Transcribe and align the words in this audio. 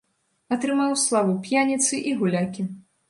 Атрымаў 0.55 0.95
славу 1.03 1.35
п'яніцы 1.45 2.03
і 2.13 2.19
гулякі. 2.23 2.69